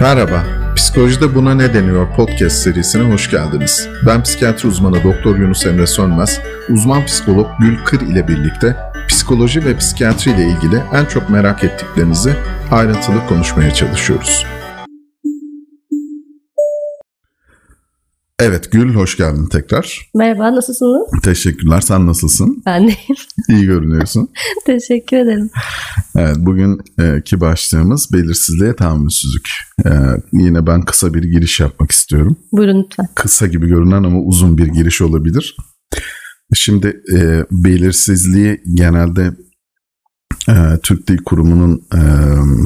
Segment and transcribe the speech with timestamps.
[0.00, 0.44] Merhaba,
[0.76, 3.88] Psikolojide Buna Ne Deniyor podcast serisine hoş geldiniz.
[4.06, 8.76] Ben psikiyatri uzmanı Doktor Yunus Emre Sönmez, uzman psikolog Gül Kır ile birlikte
[9.08, 12.32] psikoloji ve psikiyatri ile ilgili en çok merak ettiklerinizi
[12.70, 14.46] ayrıntılı konuşmaya çalışıyoruz.
[18.40, 20.10] Evet Gül hoş geldin tekrar.
[20.14, 21.22] Merhaba nasılsınız?
[21.22, 21.80] Teşekkürler.
[21.80, 22.62] Sen nasılsın?
[22.66, 23.16] Ben deyim.
[23.48, 24.28] İyi görünüyorsun.
[24.66, 25.50] Teşekkür ederim.
[26.16, 29.48] Evet bugünkü başlığımız belirsizliğe tahammülsüzlük.
[29.86, 29.90] Ee,
[30.32, 32.36] yine ben kısa bir giriş yapmak istiyorum.
[32.52, 33.08] Buyurun lütfen.
[33.14, 35.56] Kısa gibi görünen ama uzun bir giriş olabilir.
[36.54, 39.30] Şimdi e, belirsizliği genelde
[40.48, 42.00] e, Türk Dil Kurumu'nun e,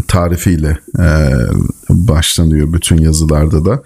[0.08, 1.06] tarifiyle e,
[1.90, 3.82] başlanıyor bütün yazılarda da.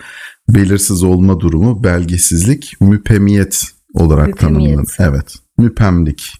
[0.49, 3.63] Belirsiz olma durumu belgesizlik, müpemiyet
[3.95, 4.65] olarak Müpemiyet.
[4.65, 4.97] tanımlanır.
[4.99, 6.33] Evet, müpemlik.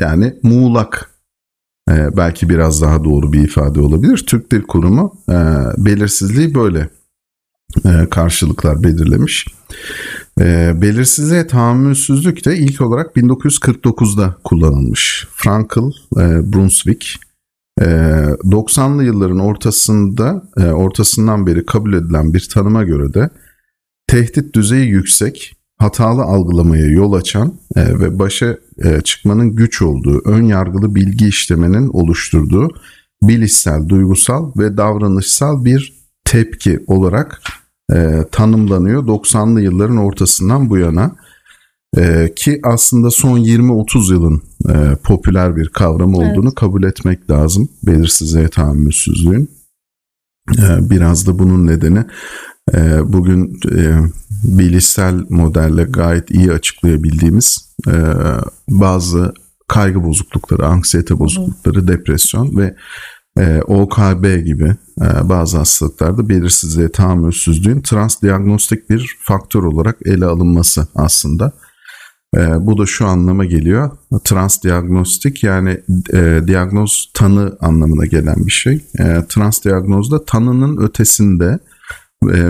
[0.00, 1.10] Yani muğlak
[1.90, 4.24] e, belki biraz daha doğru bir ifade olabilir.
[4.26, 5.34] Türk Dil Kurumu e,
[5.78, 6.88] belirsizliği böyle
[7.84, 9.46] e, karşılıklar belirlemiş.
[10.40, 15.28] E, belirsizliğe tahammülsüzlük de ilk olarak 1949'da kullanılmış.
[15.34, 15.78] Frankl,
[16.16, 17.06] e, Brunswick
[17.80, 23.30] e, 90'lı yılların ortasında e, ortasından beri kabul edilen bir tanıma göre de
[24.06, 30.42] tehdit düzeyi yüksek, hatalı algılamaya yol açan e, ve başa e, çıkmanın güç olduğu, ön
[30.42, 32.68] yargılı bilgi işlemenin oluşturduğu
[33.22, 37.42] bilişsel, duygusal ve davranışsal bir tepki olarak
[37.92, 41.16] e, tanımlanıyor 90'lı yılların ortasından bu yana.
[41.96, 47.68] E, ki aslında son 20-30 yılın e, popüler bir kavram olduğunu kabul etmek lazım.
[47.82, 49.50] Belirsizliğe tahammülsüzlüğün.
[50.58, 52.04] E, biraz da bunun nedeni
[53.04, 54.00] bugün e,
[54.44, 57.92] bilişsel modelle gayet iyi açıklayabildiğimiz e,
[58.68, 59.34] bazı
[59.68, 62.76] kaygı bozuklukları, anksiyete bozuklukları, depresyon ve
[63.38, 64.74] e, OKB gibi
[65.22, 71.52] bazı hastalıklarda belirsizliğe tahammülsüzlüğün transdiagnostik bir faktör olarak ele alınması aslında.
[72.36, 73.90] Bu da şu anlama geliyor.
[74.24, 75.80] Transdiagnostik yani
[76.12, 78.84] e, diagnoz tanı anlamına gelen bir şey.
[78.98, 81.58] E, transdiagnozda tanının ötesinde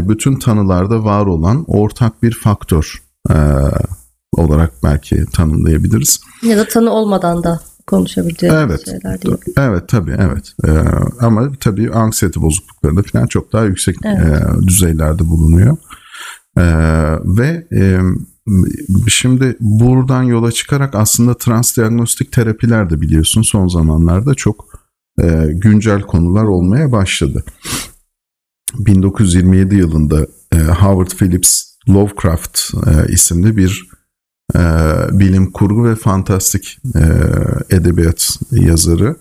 [0.08, 3.34] bütün tanılarda var olan ortak bir faktör e,
[4.32, 6.20] olarak belki tanımlayabiliriz.
[6.42, 8.84] Ya da tanı olmadan da konuşabileceğimiz Evet.
[8.84, 9.36] şeyler değil.
[9.58, 10.52] Evet tabii evet.
[10.66, 10.70] Ee,
[11.20, 14.18] ama tabii anksiyete bozukluklarında falan çok daha yüksek Evet.
[14.18, 15.76] e, düzeylerde bulunuyor.
[16.58, 16.62] Ee,
[17.24, 18.00] ve e,
[19.08, 24.66] şimdi buradan yola çıkarak aslında transdiagnostik terapiler de biliyorsun son zamanlarda çok
[25.22, 27.44] e, güncel konular olmaya başladı.
[28.74, 33.88] 1927 yılında e, Howard Phillips Lovecraft e, isimli bir
[34.54, 34.60] e,
[35.12, 37.04] bilim kurgu ve fantastik e,
[37.76, 39.16] edebiyat yazarı.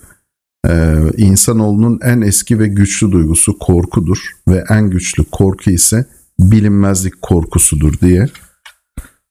[0.67, 4.17] E, insanoğlunun en eski ve güçlü duygusu korkudur
[4.47, 6.05] ve en güçlü korku ise
[6.39, 8.29] bilinmezlik korkusudur diye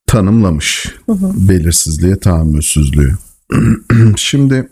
[0.06, 0.94] tanımlamış
[1.48, 3.14] belirsizliğe tahammülsüzlüğü.
[4.16, 4.68] Şimdi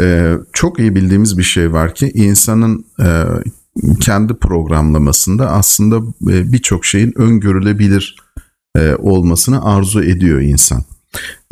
[0.00, 3.24] e, çok iyi bildiğimiz bir şey var ki insanın e,
[4.00, 5.96] kendi programlamasında aslında
[6.32, 8.16] e, birçok şeyin öngörülebilir
[8.76, 10.84] e, olmasını arzu ediyor insan.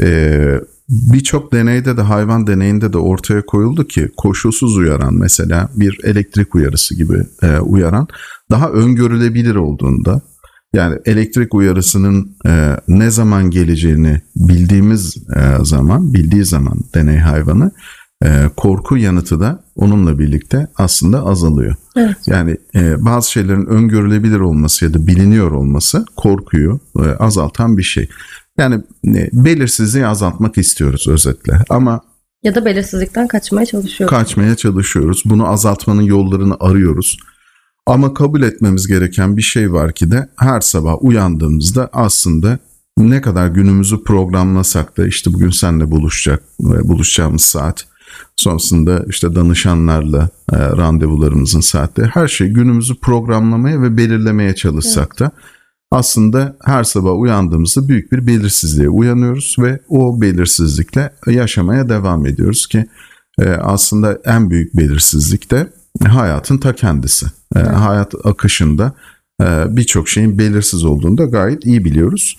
[0.03, 6.55] E, Birçok deneyde de hayvan deneyinde de ortaya koyuldu ki koşulsuz uyaran mesela bir elektrik
[6.55, 7.23] uyarısı gibi
[7.63, 8.09] uyaran
[8.51, 10.21] daha öngörülebilir olduğunda
[10.75, 12.37] yani elektrik uyarısının
[12.89, 15.17] ne zaman geleceğini bildiğimiz
[15.63, 17.71] zaman bildiği zaman deney hayvanı
[18.25, 21.75] e, korku yanıtı da onunla birlikte aslında azalıyor.
[21.97, 22.17] Evet.
[22.27, 28.09] Yani e, bazı şeylerin öngörülebilir olması ya da biliniyor olması korkuyu e, azaltan bir şey.
[28.59, 28.75] Yani
[29.07, 32.01] e, belirsizliği azaltmak istiyoruz özetle ama
[32.43, 34.17] Ya da belirsizlikten kaçmaya çalışıyoruz.
[34.17, 35.23] kaçmaya çalışıyoruz.
[35.25, 37.19] Bunu azaltmanın yollarını arıyoruz.
[37.87, 42.59] Ama kabul etmemiz gereken bir şey var ki de her sabah uyandığımızda aslında
[42.99, 47.85] ne kadar günümüzü programlasak da işte bugün seninle buluşacak buluşacağımız saat
[48.37, 55.31] sonrasında işte danışanlarla e, randevularımızın saatleri her şey günümüzü programlamaya ve belirlemeye çalışsak da
[55.91, 62.87] aslında her sabah uyandığımızda büyük bir belirsizliğe uyanıyoruz ve o belirsizlikle yaşamaya devam ediyoruz ki
[63.39, 65.69] e, aslında en büyük belirsizlik de
[66.09, 67.27] hayatın ta kendisi.
[67.57, 68.93] E, Hayat akışında
[69.43, 72.39] e, birçok şeyin belirsiz olduğunu da gayet iyi biliyoruz.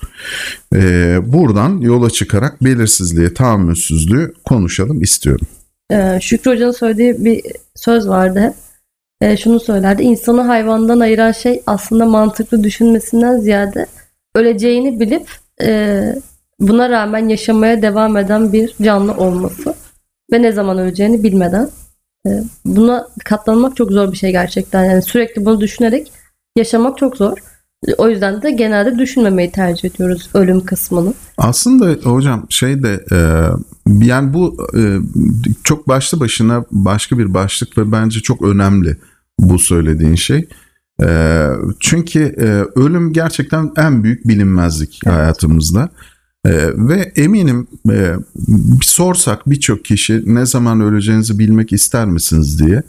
[0.76, 5.48] E, buradan yola çıkarak belirsizliğe tahammülsüzlüğü konuşalım istiyorum.
[5.92, 7.44] Ee, Şükrü Hoca'nın söylediği bir
[7.75, 8.54] söz vardı hep.
[9.22, 10.04] Ee, şunu söylerdi.
[10.04, 13.86] İnsanı hayvandan ayıran şey aslında mantıklı düşünmesinden ziyade
[14.36, 15.30] öleceğini bilip
[15.62, 16.01] e,
[16.60, 19.75] buna rağmen yaşamaya devam eden bir canlı olması
[20.34, 21.69] ve ne zaman öleceğini bilmeden.
[22.28, 22.30] E,
[22.66, 24.86] buna katlanmak çok zor bir şey gerçekten.
[24.86, 26.12] Yani sürekli bunu düşünerek
[26.56, 27.38] yaşamak çok zor.
[27.98, 31.14] O yüzden de genelde düşünmemeyi tercih ediyoruz ölüm kısmını.
[31.38, 33.18] Aslında hocam şey de e,
[34.06, 34.98] yani bu e,
[35.64, 38.98] çok başlı başına başka bir başlık ve bence çok önemli
[39.40, 40.48] bu söylediğin şey.
[41.04, 41.48] E,
[41.80, 45.16] çünkü e, ölüm gerçekten en büyük bilinmezlik evet.
[45.16, 45.90] hayatımızda.
[46.48, 48.16] Ee, ve eminim e,
[48.82, 52.84] sorsak birçok kişi ne zaman öleceğinizi bilmek ister misiniz diye.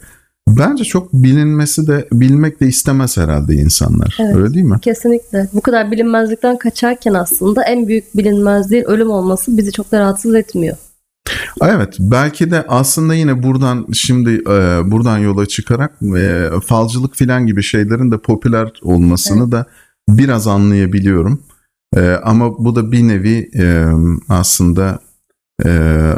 [0.57, 4.17] Bence çok bilinmesi de bilmek de istemez herhalde insanlar.
[4.19, 4.79] Evet, Öyle değil mi?
[4.81, 5.49] Kesinlikle.
[5.53, 10.77] Bu kadar bilinmezlikten kaçarken aslında en büyük bilinmezliğin ölüm olması bizi çok da rahatsız etmiyor.
[11.61, 17.63] Evet belki de aslında yine buradan şimdi e, buradan yola çıkarak e, falcılık filan gibi
[17.63, 19.51] şeylerin de popüler olmasını evet.
[19.51, 19.65] da
[20.09, 21.43] biraz anlayabiliyorum.
[21.95, 23.85] E, ama bu da bir nevi e,
[24.29, 24.99] aslında
[25.65, 25.69] e,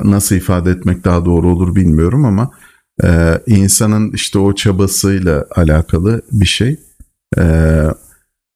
[0.04, 2.52] nasıl ifade etmek daha doğru olur bilmiyorum ama
[3.04, 6.80] e, insanın işte o çabasıyla alakalı bir şey.
[7.38, 7.44] E,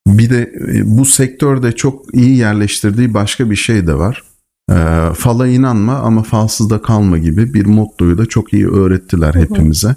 [0.07, 4.23] bir de e, bu sektörde çok iyi yerleştirdiği başka bir şey de var.
[4.71, 4.75] E,
[5.15, 9.95] fala inanma ama falsız da kalma gibi bir mottoyu da çok iyi öğrettiler hepimize.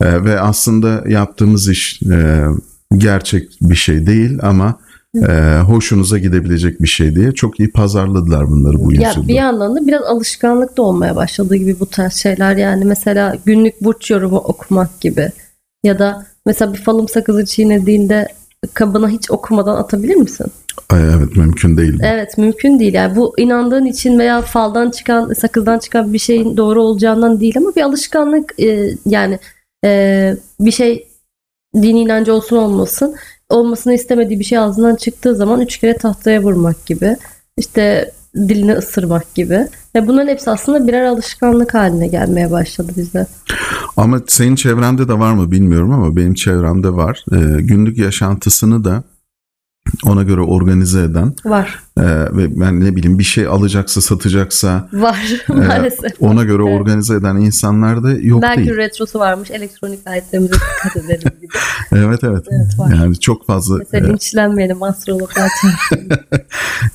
[0.00, 2.46] E, ve aslında yaptığımız iş e,
[2.96, 4.78] gerçek bir şey değil ama
[5.16, 9.28] e, hoşunuza gidebilecek bir şey diye çok iyi pazarladılar bunları bu ya yüzyılda.
[9.28, 13.80] Bir yandan da biraz alışkanlık da olmaya başladığı gibi bu tarz şeyler yani mesela günlük
[13.80, 15.30] burç yorumu okumak gibi
[15.84, 18.28] ya da mesela bir falım sakızı çiğnediğinde
[18.74, 20.46] kabına hiç okumadan atabilir misin?
[20.90, 22.00] Ay, evet mümkün değil.
[22.02, 26.82] Evet mümkün değil yani bu inandığın için veya faldan çıkan sakızdan çıkan bir şeyin doğru
[26.82, 29.38] olacağından değil ama bir alışkanlık e, yani
[29.84, 31.08] e, bir şey
[31.74, 33.16] dini inancı olsun olmasın
[33.50, 37.16] olmasını istemediği bir şey ağzından çıktığı zaman üç kere tahtaya vurmak gibi.
[37.56, 39.68] İşte dilini ısırmak gibi.
[39.94, 43.26] Ve bunların hepsi aslında birer alışkanlık haline gelmeye başladı bize.
[43.96, 47.24] Ama senin çevrende de var mı bilmiyorum ama benim çevremde var.
[47.32, 49.02] Ee, günlük yaşantısını da
[50.04, 52.02] ona göre organize eden var e,
[52.36, 55.18] ve ben ne bileyim bir şey alacaksa satacaksa var
[55.48, 56.80] maalesef e, ona göre evet.
[56.80, 58.68] organize eden insanlar da yok belki değil.
[58.68, 61.52] Belki retrosu varmış elektronik aletlerimize dikkat edelim gibi.
[61.92, 62.94] evet, evet evet var.
[62.94, 63.78] yani çok fazla.
[63.78, 65.50] Mesela e, linçlenmeyelim astrologlar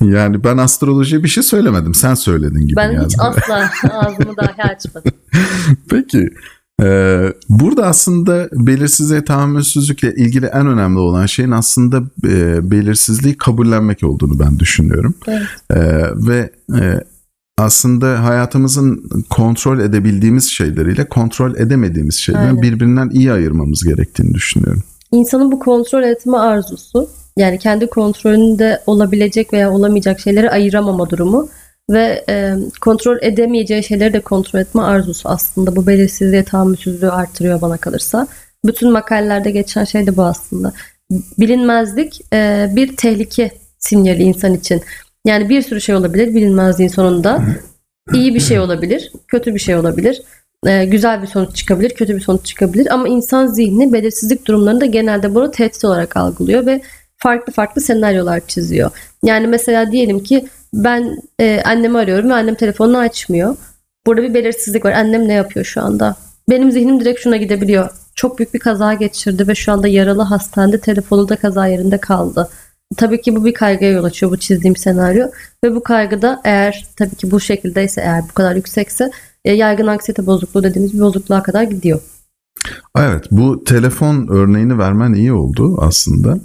[0.00, 2.76] Yani ben astrolojiye bir şey söylemedim sen söyledin gibi.
[2.76, 3.04] Ben yani.
[3.04, 5.12] hiç asla ağzımı dahi açmadım.
[5.90, 6.30] Peki
[7.48, 14.58] burada aslında belirsizliğe tahammülsüzlükle ilgili en önemli olan şeyin aslında e, belirsizliği kabullenmek olduğunu ben
[14.58, 15.14] düşünüyorum.
[15.28, 15.42] Evet.
[15.70, 15.76] Ee,
[16.14, 16.50] ve
[16.80, 17.04] e,
[17.58, 22.62] aslında hayatımızın kontrol edebildiğimiz şeyleriyle kontrol edemediğimiz şeylerin Aynen.
[22.62, 24.82] birbirinden iyi ayırmamız gerektiğini düşünüyorum.
[25.12, 31.48] İnsanın bu kontrol etme arzusu yani kendi kontrolünde olabilecek veya olamayacak şeyleri ayıramama durumu
[31.90, 37.76] ve e, kontrol edemeyeceği şeyleri de kontrol etme arzusu aslında bu belirsizliğe tahammülsüzlüğü artırıyor bana
[37.76, 38.26] kalırsa.
[38.64, 40.72] Bütün makalelerde geçen şey de bu aslında.
[41.38, 44.82] Bilinmezlik e, bir tehlike sinyali insan için.
[45.26, 47.42] Yani bir sürü şey olabilir bilinmezliğin sonunda.
[48.12, 50.22] İyi bir şey olabilir, kötü bir şey olabilir.
[50.66, 52.94] E, güzel bir sonuç çıkabilir, kötü bir sonuç çıkabilir.
[52.94, 56.80] Ama insan zihni belirsizlik durumlarında genelde bunu tehdit olarak algılıyor ve
[57.24, 58.90] farklı farklı senaryolar çiziyor.
[59.22, 63.56] Yani mesela diyelim ki ben e, annemi arıyorum ve annem telefonunu açmıyor.
[64.06, 64.92] Burada bir belirsizlik var.
[64.92, 66.16] Annem ne yapıyor şu anda?
[66.50, 67.90] Benim zihnim direkt şuna gidebiliyor.
[68.14, 72.48] Çok büyük bir kaza geçirdi ve şu anda yaralı hastanede telefonu da kaza yerinde kaldı.
[72.96, 75.26] Tabii ki bu bir kaygıya yol açıyor bu çizdiğim senaryo
[75.64, 79.10] ve bu kaygıda eğer tabii ki bu şekildeyse eğer bu kadar yüksekse
[79.44, 82.00] e, yaygın anksiyete bozukluğu dediğimiz bir bozukluğa kadar gidiyor.
[82.96, 86.38] Evet bu telefon örneğini vermen iyi oldu aslında.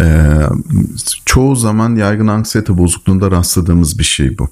[0.00, 0.36] Ee,
[1.26, 4.48] çoğu zaman yaygın anksiyete bozukluğunda rastladığımız bir şey bu.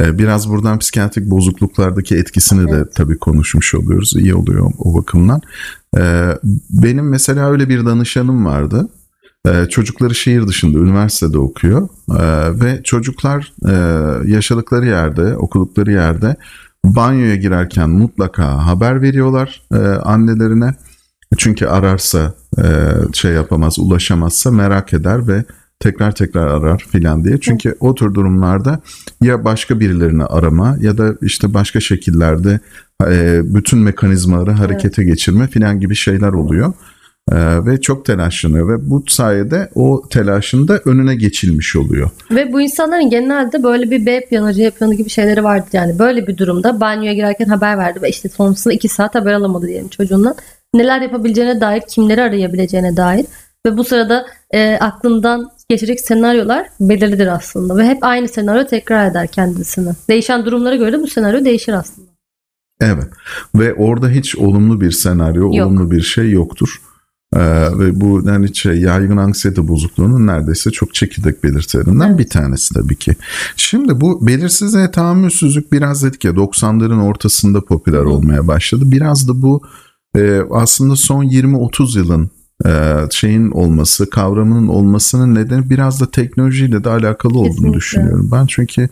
[0.00, 2.86] Ee, biraz buradan psikiyatrik bozukluklardaki etkisini evet.
[2.86, 4.16] de tabii konuşmuş oluyoruz.
[4.16, 5.40] İyi oluyor o bakımdan.
[5.98, 6.28] Ee,
[6.70, 8.88] benim mesela öyle bir danışanım vardı.
[9.46, 13.72] Ee, çocukları şehir dışında üniversitede okuyor ee, ve çocuklar e,
[14.30, 16.36] yaşadıkları yerde okudukları yerde
[16.94, 20.74] banyoya girerken mutlaka haber veriyorlar e, annelerine.
[21.36, 22.64] Çünkü ararsa e,
[23.12, 25.44] şey yapamaz, ulaşamazsa merak eder ve
[25.80, 27.40] tekrar tekrar arar filan diye.
[27.40, 28.80] Çünkü o tür durumlarda
[29.22, 32.60] ya başka birilerini arama ya da işte başka şekillerde
[33.06, 36.72] e, bütün mekanizmaları harekete geçirme filan gibi şeyler oluyor.
[37.32, 42.10] Ee, ve çok telaşlanıyor ve bu sayede o telaşın da önüne geçilmiş oluyor.
[42.30, 45.98] Ve bu insanların genelde böyle bir B planı, C planı gibi şeyleri vardı yani.
[45.98, 49.88] Böyle bir durumda banyoya girerken haber verdi ve işte sonrasında 2 saat haber alamadı diyelim
[49.88, 50.34] çocuğundan.
[50.74, 53.26] Neler yapabileceğine dair, kimleri arayabileceğine dair
[53.66, 59.26] ve bu sırada e, aklından geçecek senaryolar belirlidir aslında ve hep aynı senaryo tekrar eder
[59.26, 59.92] kendisini.
[60.08, 62.08] Değişen durumlara göre de bu senaryo değişir aslında.
[62.80, 63.06] Evet
[63.54, 65.66] ve orada hiç olumlu bir senaryo, Yok.
[65.66, 66.80] olumlu bir şey yoktur.
[67.34, 67.40] Ee,
[67.78, 73.16] ve bu yani şey yaygın anksiyete bozukluğunun neredeyse çok çekirdek belirtilerinden bir tanesi tabii ki.
[73.56, 78.84] Şimdi bu belirsizliğe tahammülsüzlük biraz dedik ya 90'ların ortasında popüler olmaya başladı.
[78.86, 79.62] Biraz da bu
[80.16, 82.30] e, aslında son 20-30 yılın
[82.66, 87.76] e, şeyin olması, kavramının olmasının nedeni biraz da teknolojiyle de alakalı olduğunu Kesinlikle.
[87.76, 88.46] düşünüyorum ben.
[88.46, 88.88] Çünkü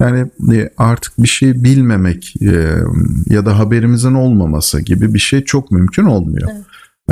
[0.00, 2.76] yani e, artık bir şey bilmemek e,
[3.26, 6.48] ya da haberimizin olmaması gibi bir şey çok mümkün olmuyor.
[6.52, 6.64] Evet.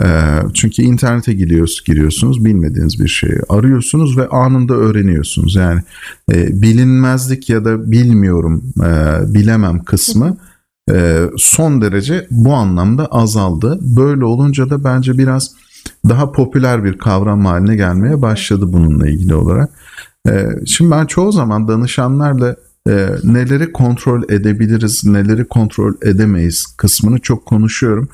[0.02, 0.06] E,
[0.54, 5.54] çünkü internete giriyorsunuz, giriyorsunuz, bilmediğiniz bir şeyi arıyorsunuz ve anında öğreniyorsunuz.
[5.54, 5.82] Yani
[6.32, 10.36] e, bilinmezlik ya da bilmiyorum, e, bilemem kısmı
[10.92, 13.78] e, son derece bu anlamda azaldı.
[13.82, 15.54] Böyle olunca da bence biraz
[16.08, 19.70] daha popüler bir kavram haline gelmeye başladı bununla ilgili olarak.
[20.66, 22.56] Şimdi ben çoğu zaman danışanlarla
[22.88, 28.08] e, neleri kontrol edebiliriz, neleri kontrol edemeyiz kısmını çok konuşuyorum.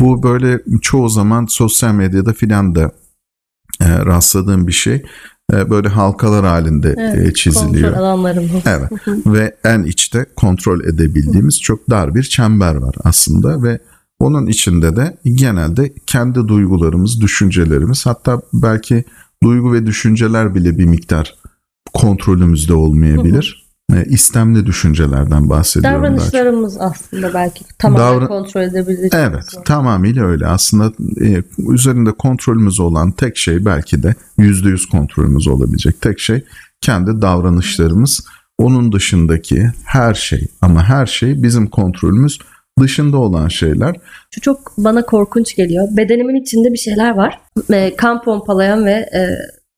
[0.00, 2.92] Bu böyle çoğu zaman sosyal medyada filan da
[3.80, 5.02] e, rastladığım bir şey.
[5.52, 7.88] E, böyle halkalar halinde Evet, e, çiziliyor.
[7.88, 8.68] Kontrol alanlarım bu.
[8.68, 8.90] Evet
[9.26, 13.80] ve en içte kontrol edebildiğimiz çok dar bir çember var aslında ve
[14.18, 19.04] onun içinde de genelde kendi duygularımız, düşüncelerimiz hatta belki
[19.42, 21.34] duygu ve düşünceler bile bir miktar
[21.94, 23.65] kontrolümüzde olmayabilir.
[23.94, 26.18] E, istemli düşüncelerden bahsediyorum daha çok.
[26.18, 29.10] Davranışlarımız aslında belki tamamen Davran- kontrol edebiliriz.
[29.14, 30.46] Evet, tamamıyla öyle.
[30.46, 30.92] Aslında
[31.24, 36.44] e, üzerinde kontrolümüz olan tek şey belki de yüzde yüz kontrolümüz olabilecek tek şey
[36.80, 38.26] kendi davranışlarımız.
[38.58, 42.38] Onun dışındaki her şey ama her şey bizim kontrolümüz
[42.80, 43.96] dışında olan şeyler.
[44.30, 45.88] Şu çok bana korkunç geliyor.
[45.90, 47.40] Bedenimin içinde bir şeyler var.
[47.72, 49.28] E, kan pompalayan ve e,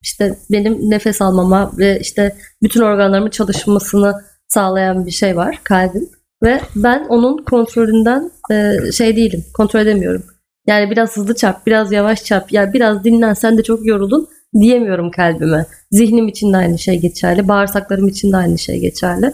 [0.02, 4.14] işte benim nefes almama ve işte bütün organlarımın çalışmasını
[4.48, 6.08] sağlayan bir şey var kalbim.
[6.42, 9.44] Ve ben onun kontrolünden e, şey değilim.
[9.54, 10.24] Kontrol edemiyorum.
[10.66, 12.52] Yani biraz hızlı çarp, biraz yavaş çarp.
[12.52, 14.28] Ya biraz dinlen sen de çok yoruldun
[14.60, 15.66] diyemiyorum kalbime.
[15.90, 17.48] Zihnim için de aynı şey geçerli.
[17.48, 19.32] Bağırsaklarım için de aynı şey geçerli.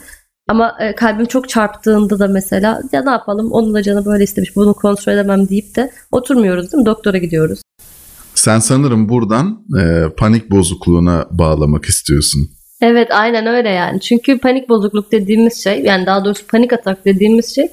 [0.48, 4.56] Ama e, kalbim çok çarptığında da mesela ya ne yapalım onun da canı böyle istemiş
[4.56, 6.86] bunu kontrol edemem deyip de oturmuyoruz değil mi?
[6.86, 7.62] Doktora gidiyoruz.
[8.44, 12.40] Sen sanırım buradan e, panik bozukluğuna bağlamak istiyorsun.
[12.80, 14.00] Evet aynen öyle yani.
[14.00, 17.64] Çünkü panik bozukluk dediğimiz şey yani daha doğrusu panik atak dediğimiz şey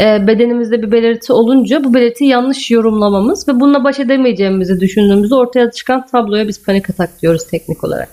[0.00, 5.70] e, bedenimizde bir belirti olunca bu belirtiyi yanlış yorumlamamız ve bununla baş edemeyeceğimizi düşündüğümüzde ortaya
[5.70, 8.08] çıkan tabloya biz panik atak diyoruz teknik olarak.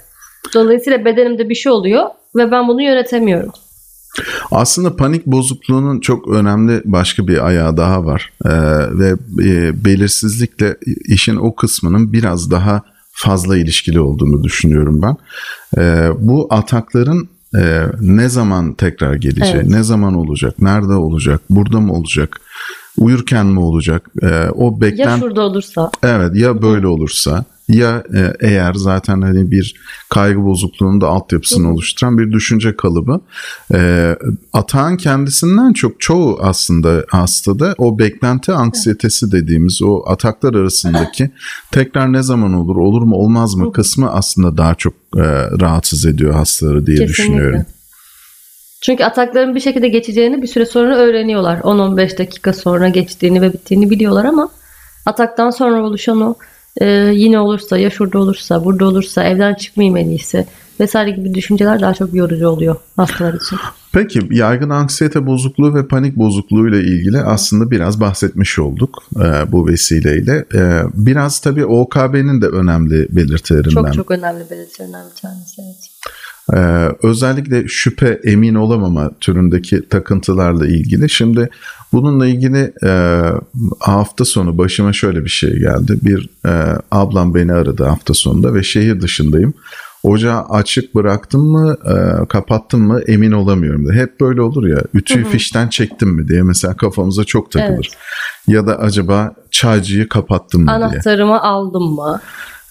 [0.54, 2.04] Dolayısıyla bedenimde bir şey oluyor
[2.36, 3.52] ve ben bunu yönetemiyorum.
[4.52, 8.50] Aslında panik bozukluğunun çok önemli başka bir ayağı daha var Ee,
[9.00, 12.82] ve e, belirsizlikle işin o kısmının biraz daha
[13.12, 15.18] fazla ilişkili olduğunu düşünüyorum ben.
[15.78, 19.70] Ee, bu atakların e, ne zaman tekrar geleceği, Evet.
[19.70, 22.42] ne zaman olacak, nerede olacak, burada mı olacak,
[22.98, 25.92] uyurken mi olacak, Ee, o Ya beklent şurada olursa?
[26.04, 29.76] Evet ya böyle olursa ya e, eğer zaten hani bir
[30.10, 33.20] kaygı bozukluğunun da altyapısını oluşturan bir düşünce kalıbı.
[33.74, 34.12] E,
[34.54, 41.32] atağın kendisinden çok çoğu aslında hastada o beklenti anksiyetesi dediğimiz o ataklar arasındaki
[41.72, 45.24] tekrar ne zaman olur olur mu olmaz mı kısmı aslında daha çok e,
[45.62, 47.66] rahatsız ediyor hastaları diye düşünüyorum.
[48.86, 51.58] Çünkü atakların bir şekilde geçeceğini bir süre sonra öğreniyorlar.
[51.58, 54.50] 10-15 dakika sonra geçtiğini ve bittiğini biliyorlar ama
[55.06, 56.36] ataktan sonra oluşan o
[56.82, 60.46] e, yine olursa, ya şurada olursa, burada olursa, evden çıkmayayım en iyisi
[60.80, 63.58] vesaire gibi düşünceler daha çok yorucu oluyor hastalar için.
[63.94, 69.68] Peki yaygın anksiyete bozukluğu ve panik bozukluğu ile ilgili aslında biraz bahsetmiş olduk e, bu
[69.68, 70.46] vesileyle.
[70.56, 73.70] E, biraz tabii OKB'nin de önemli belirtilerinden.
[73.70, 75.62] Çok çok önemli belirtilerinden bir tanesi.
[75.62, 75.90] Evet.
[76.54, 81.10] Ee, özellikle şüphe emin olamama türündeki takıntılarla ilgili.
[81.10, 81.50] Şimdi
[81.94, 83.22] bununla ilgili e,
[83.80, 85.98] hafta sonu başıma şöyle bir şey geldi.
[86.02, 89.54] Bir e, ablam beni aradı hafta sonunda ve şehir dışındayım.
[90.04, 93.88] Ocağı açık bıraktım mı, e, kapattım mı emin olamıyorum.
[93.88, 93.94] Da.
[93.94, 95.32] Hep böyle olur ya, ütüyü Hı hı.
[95.32, 97.90] fişten çektim mi diye mesela kafamıza çok takılır.
[98.48, 100.76] Ya da acaba çaycıyı kapattım mı diye.
[100.78, 102.22] Anahtarımı aldım mı?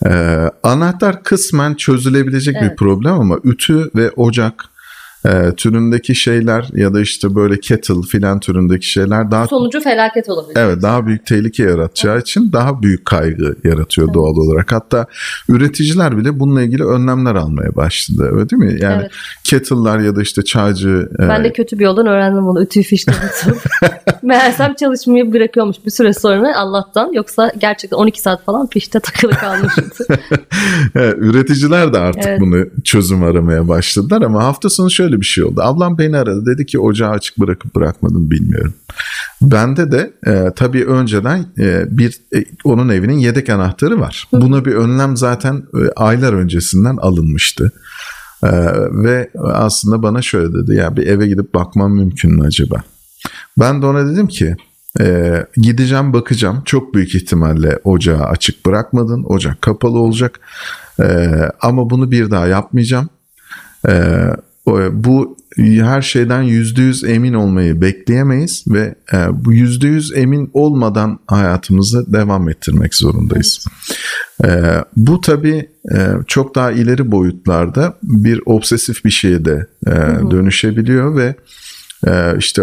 [0.06, 2.78] Ee, anahtar kısmen çözülebilecek bir Evet.
[2.78, 4.64] problem ama ütü ve ocak
[5.26, 10.56] e, türündeki şeyler ya da işte böyle kettle filan türündeki şeyler daha Sonucu felaket olabilir.
[10.60, 14.14] evet daha büyük tehlike yaratacağı için daha büyük kaygı yaratıyor Evet.
[14.14, 14.72] doğal olarak.
[14.72, 15.06] Hatta
[15.48, 18.28] üreticiler bile bununla ilgili önlemler almaya başladı.
[18.32, 18.76] Öyle değil mi?
[18.80, 19.10] Yani Evet.
[19.44, 22.62] kettle'lar ya da işte çaycı e, Ben de kötü bir yoldan öğrendim bunu.
[22.62, 23.14] Ütüyü fişten.
[24.22, 27.12] Meğersem çalışmayı bırakıyormuş bir süre sonra Allah'tan.
[27.12, 30.04] Yoksa gerçekten 12 saat falan fişte takılı kalmıştı.
[30.94, 32.40] Evet, üreticiler de artık Evet.
[32.40, 35.60] bunu çözüm aramaya başladılar ama hafta sonu şöyle şöyle bir şey oldu.
[35.62, 38.74] Ablam beni aradı dedi ki ocağı açık bırakıp bırakmadım bilmiyorum.
[39.42, 44.28] Bende de e, tabii önceden e, bir e, onun evinin yedek anahtarı var.
[44.32, 47.72] Buna bir önlem zaten e, aylar öncesinden alınmıştı.
[48.42, 48.50] E,
[49.04, 52.82] ve aslında bana şöyle dedi ya bir eve gidip bakmam mümkün mü acaba?
[53.58, 54.56] Ben de ona dedim ki
[55.00, 56.62] e, gideceğim bakacağım.
[56.64, 59.24] Çok büyük ihtimalle ocağı açık bırakmadın.
[59.28, 60.40] Ocak kapalı olacak.
[61.00, 61.30] E,
[61.60, 63.08] ama bunu bir daha yapmayacağım.
[63.88, 63.92] E,
[64.92, 71.18] bu her şeyden yüzde yüz emin olmayı bekleyemeyiz ve e, bu yüzde yüz emin olmadan
[71.26, 73.64] hayatımızı devam ettirmek zorundayız.
[74.40, 74.64] Evet.
[74.64, 79.90] E, bu tabii e, çok daha ileri boyutlarda bir obsesif bir şeye de e,
[80.30, 81.34] dönüşebiliyor ve
[82.06, 82.62] e, işte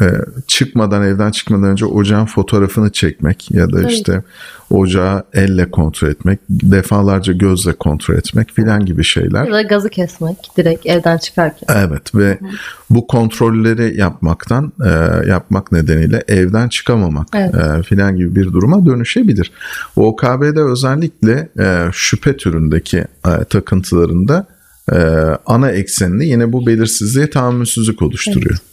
[0.00, 0.06] e,
[0.46, 3.90] çıkmadan evden çıkmadan önce ocağın fotoğrafını çekmek ya da evet.
[3.90, 4.22] işte
[4.70, 9.44] ocağı elle kontrol etmek, defalarca gözle kontrol etmek filan gibi şeyler.
[9.44, 11.76] Ya da gazı kesmek direkt evden çıkarken.
[11.76, 12.46] Evet ve Hı.
[12.90, 14.88] bu kontrolleri yapmaktan e,
[15.28, 17.54] yapmak nedeniyle evden çıkamamak evet.
[17.54, 19.52] e, filan gibi bir duruma dönüşebilir.
[19.96, 24.46] OKB'de özellikle e, şüphe türündeki e, takıntılarında
[24.92, 24.96] e,
[25.46, 28.50] ana eksenini yine bu belirsizliğe tahammülsüzlük oluşturuyor.
[28.50, 28.69] Evet.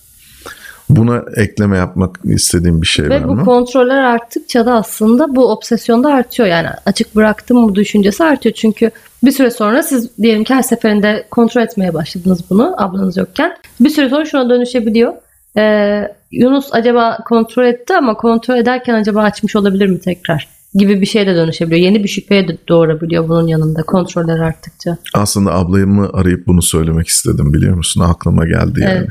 [0.90, 3.38] Buna ekleme yapmak istediğim bir şey Ve var mı?
[3.38, 6.48] Ve bu kontroller arttıkça da aslında bu obsesyon da artıyor.
[6.48, 8.56] Yani açık bıraktım bu düşüncesi artıyor.
[8.56, 8.92] Çünkü
[9.24, 13.58] bir süre sonra siz diyelim ki her seferinde kontrol etmeye başladınız bunu ablanız yokken.
[13.80, 15.14] Bir süre sonra şuna dönüşebiliyor.
[15.58, 16.02] Ee,
[16.32, 20.58] Yunus acaba kontrol etti ama kontrol ederken acaba açmış olabilir mi tekrar?
[20.74, 21.82] gibi bir şeye de dönüşebiliyor.
[21.82, 24.98] Yeni bir şüpheye de doğurabiliyor bunun yanında kontroller arttıkça.
[25.14, 28.02] Aslında ablayımı arayıp bunu söylemek istedim biliyor musun?
[28.02, 28.94] Aklıma geldi yani.
[28.98, 29.10] Evet.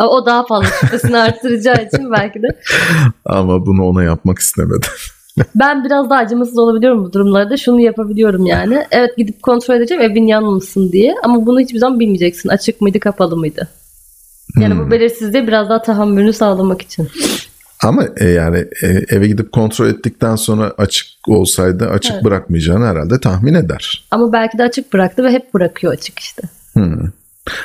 [0.00, 2.48] O daha fazla şüphesini arttıracağı için belki de.
[3.24, 4.90] Ama bunu ona yapmak istemedim.
[5.54, 7.56] ben biraz daha acımasız olabiliyorum bu durumlarda.
[7.56, 8.86] Şunu yapabiliyorum yani.
[8.90, 11.14] Evet gidip kontrol edeceğim evin yanmasın diye.
[11.24, 12.48] Ama bunu hiçbir zaman bilmeyeceksin.
[12.48, 13.68] Açık mıydı kapalı mıydı?
[14.56, 14.86] Yani hmm.
[14.86, 17.08] bu belirsizliğe biraz daha tahammülünü sağlamak için.
[17.84, 22.24] Ama e, yani e, eve gidip kontrol ettikten sonra açık olsaydı açık evet.
[22.24, 24.08] bırakmayacağını herhalde tahmin eder.
[24.10, 26.42] Ama belki de açık bıraktı ve hep bırakıyor açık işte.
[26.72, 27.10] Hmm.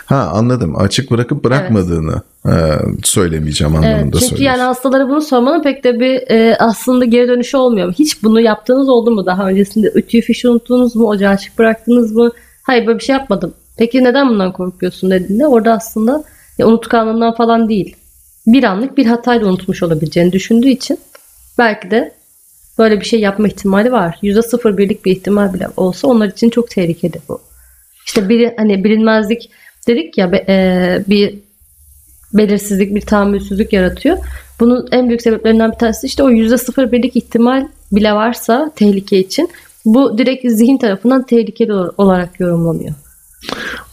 [0.05, 0.75] Ha anladım.
[0.77, 2.57] Açık bırakıp bırakmadığını evet.
[2.57, 4.45] e, söylemeyeceğim anlamında evet, Çünkü söylüyorsun.
[4.45, 7.93] yani hastalara bunu sormanın pek de bir e, aslında geri dönüşü olmuyor.
[7.93, 9.91] Hiç bunu yaptığınız oldu mu daha öncesinde?
[9.95, 11.07] Ütüyü fişi unuttunuz mu?
[11.07, 12.31] Ocağı açık bıraktınız mı?
[12.63, 13.53] Hayır böyle bir şey yapmadım.
[13.77, 16.23] Peki neden bundan korkuyorsun dediğinde orada aslında
[16.57, 17.95] ya, unutkanlığından falan değil.
[18.47, 20.99] Bir anlık bir hatayla unutmuş olabileceğini düşündüğü için
[21.57, 22.13] belki de
[22.79, 24.19] böyle bir şey yapma ihtimali var.
[24.21, 27.41] Yüzde birlik bir ihtimal bile olsa onlar için çok tehlikeli bu.
[28.05, 29.51] İşte bir hani bilinmezlik
[29.87, 31.35] dedik ya e, bir
[32.33, 34.17] belirsizlik, bir tahammülsüzlük yaratıyor.
[34.59, 39.19] Bunun en büyük sebeplerinden bir tanesi işte o yüzde sıfır birlik ihtimal bile varsa tehlike
[39.19, 39.49] için
[39.85, 42.93] bu direkt zihin tarafından tehlikeli olarak yorumlanıyor.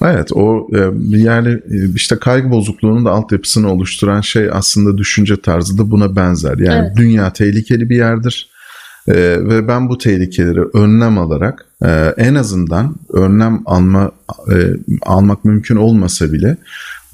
[0.02, 0.78] Evet o e,
[1.16, 6.58] yani e, işte kaygı bozukluğunun da altyapısını oluşturan şey aslında düşünce tarzı da buna benzer.
[6.58, 6.96] Yani evet.
[6.96, 8.49] dünya tehlikeli bir yerdir.
[9.10, 14.10] Ee, ve ben bu tehlikeleri önlem alarak e, en azından önlem alma
[14.52, 14.54] e,
[15.02, 16.56] almak mümkün olmasa bile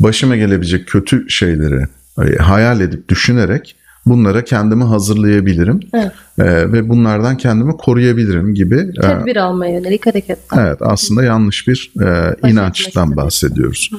[0.01, 1.87] başıma gelebilecek kötü şeyleri
[2.23, 6.13] e, hayal edip düşünerek bunlara kendimi hazırlayabilirim evet.
[6.39, 8.93] e, ve bunlardan kendimi koruyabilirim gibi.
[9.01, 10.67] Tedbir e, almaya yönelik hareketler.
[10.67, 13.91] Evet aslında yanlış bir e, inançtan bahsediyoruz.
[13.93, 13.97] Hı.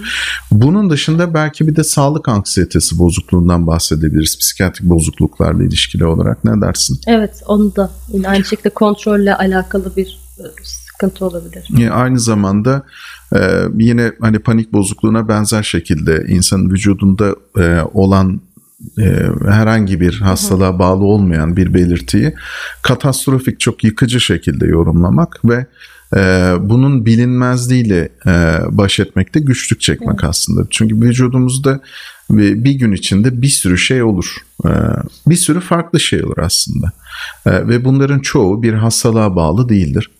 [0.51, 4.37] Bunun dışında belki bir de sağlık anksiyetesi bozukluğundan bahsedebiliriz.
[4.39, 6.99] Psikiyatrik bozukluklarla ilişkili olarak ne dersin?
[7.07, 10.43] Evet onu da yine aynı şekilde kontrolle alakalı bir e,
[10.97, 11.67] sıkıntı olabilir.
[11.69, 12.83] Yani aynı zamanda
[13.35, 13.39] e,
[13.77, 18.46] yine hani panik bozukluğuna benzer şekilde insanın vücudunda e, olan e,
[19.47, 22.33] herhangi bir hastalığa bağlı olmayan bir belirtiyi
[22.81, 25.65] katastrofik çok yıkıcı şekilde yorumlamak ve
[26.15, 30.67] e, bunun bilinmezliğiyle e, baş etmekte güçlük çekmek aslında.
[30.69, 31.79] Çünkü vücudumuzda
[32.29, 34.35] bir gün içinde bir sürü şey olur.
[34.65, 34.69] E,
[35.27, 36.91] bir sürü farklı şey olur aslında.
[37.45, 40.11] E, ve bunların çoğu bir hastalığa bağlı değildir.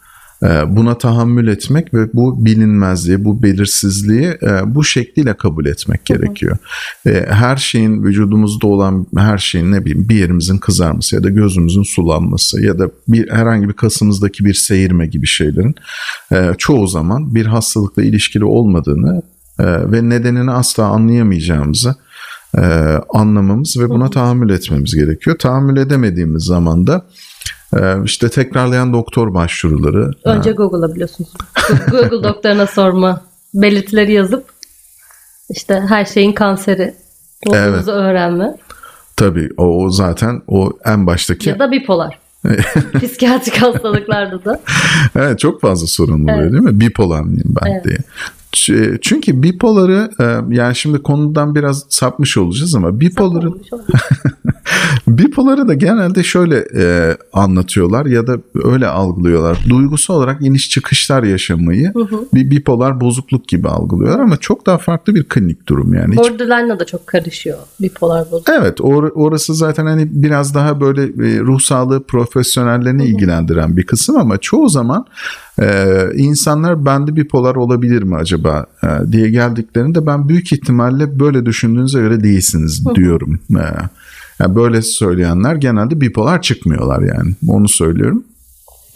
[0.44, 6.58] Ee, buna tahammül etmek ve bu bilinmezliği, bu belirsizliği e, bu şekliyle kabul etmek gerekiyor.
[7.08, 11.84] Ee, her şeyin vücudumuzda olan her şeyin ne bileyim bir yerimizin kızarması ya da gözümüzün
[11.84, 15.76] sulanması ya da bir herhangi bir kasımızdaki bir seyirme gibi şeylerin
[16.32, 19.22] e, çoğu zaman bir hastalıkla ilişkili olmadığını
[19.60, 21.96] e, ve nedenini asla anlayamayacağımızı
[23.14, 25.38] anlamamız ve buna tahammül etmemiz gerekiyor.
[25.38, 27.06] Tahammül edemediğimiz zaman da
[28.06, 30.12] işte tekrarlayan doktor başvuruları.
[30.24, 31.30] Önce Google'a biliyorsunuz.
[31.92, 33.22] Google doktoruna sorma.
[33.54, 34.46] Belirtileri yazıp
[35.50, 36.96] işte her şeyin kanseri
[37.46, 38.02] olduğumuzu evet.
[38.02, 38.58] öğrenme.
[39.16, 41.50] Tabii o, o zaten o en baştaki.
[41.50, 42.20] Ya da bipolar.
[43.04, 44.60] Psikiyatrik hastalıklarda da.
[45.16, 46.52] Evet çok fazla sorun oluyor evet.
[46.52, 46.80] değil mi?
[46.80, 47.84] Bipolar mıyım ben evet.
[47.86, 47.98] diye.
[48.58, 53.50] Ç- Çünkü bipoları e, yani şimdi konudan biraz sapmış olacağız ama bipoları
[55.08, 59.58] bipoları da genelde şöyle e, anlatıyorlar ya da öyle algılıyorlar.
[59.70, 62.26] Duygusu olarak iniş çıkışlar yaşamayı Hı hı.
[62.34, 66.18] bir bipolar bozukluk gibi algılıyorlar ama çok daha farklı bir klinik durum yani.
[66.18, 68.50] Borderline'la da çok karışıyor bipolar bozuk.
[68.50, 74.18] Evet or- orası zaten hani biraz daha böyle e, ruh sağlığı profesyonellerini ilgilendiren bir kısım
[74.18, 75.06] ama çoğu zaman
[75.62, 82.00] e, insanlar bende bipolar olabilir mi acaba e, diye geldiklerinde ben büyük ihtimalle böyle düşündüğünüze
[82.00, 83.40] göre değilsiniz diyorum.
[83.52, 83.64] E,
[84.40, 88.24] yani böyle söyleyenler genelde bipolar çıkmıyorlar yani onu söylüyorum.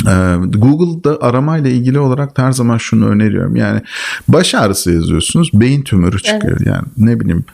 [0.07, 3.55] Ee, Google'da aramayla ilgili olarak her zaman şunu öneriyorum.
[3.55, 3.81] Yani
[4.27, 6.59] baş ağrısı yazıyorsunuz, beyin tümörü çıkıyor.
[6.65, 7.45] Yani ne bileyim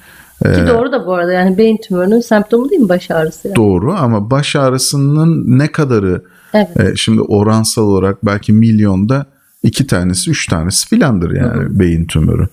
[0.44, 3.48] Ki doğru da bu arada yani beyin tümörünün semptomu değil mi baş ağrısı?
[3.48, 3.56] Yani?
[3.56, 6.22] Doğru ama baş ağrısının ne kadarı
[6.54, 6.80] Evet.
[6.80, 9.26] e, şimdi oransal olarak belki milyonda
[9.64, 12.48] iki tanesi üç tanesi filandır yani beyin tümörü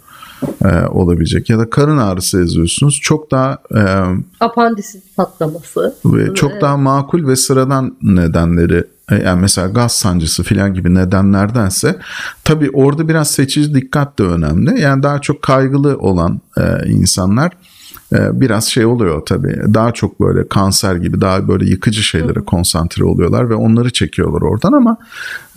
[0.64, 1.50] e, olabilecek.
[1.50, 3.82] Ya da karın ağrısı yazıyorsunuz çok daha e,
[4.40, 5.94] Apandisit patlaması.
[6.04, 11.96] ve çok daha makul ve sıradan nedenleri yani mesela gaz sancısı filan gibi nedenlerdense
[12.44, 14.80] tabii orada biraz seçici dikkat de önemli.
[14.80, 17.52] Yani daha çok kaygılı olan e, insanlar
[18.32, 19.60] biraz şey oluyor tabii.
[19.74, 24.72] Daha çok böyle kanser gibi daha böyle yıkıcı şeylere konsantre oluyorlar ve onları çekiyorlar oradan
[24.72, 24.96] ama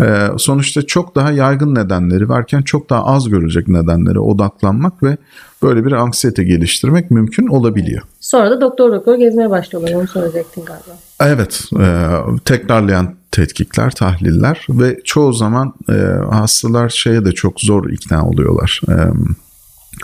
[0.01, 5.17] e, sonuçta çok daha yaygın nedenleri varken çok daha az görülecek nedenlere odaklanmak ve
[5.63, 8.01] böyle bir anksiyete geliştirmek mümkün olabiliyor.
[8.19, 9.93] Sonra da doktor doktor gezmeye başlıyorlar.
[9.93, 10.97] Onu söyleyecektin galiba.
[11.21, 12.07] Evet, e,
[12.45, 15.93] tekrarlayan tetkikler, tahliller ve çoğu zaman e,
[16.31, 18.81] hastalar şeye de çok zor ikna oluyorlar.
[18.89, 18.95] E,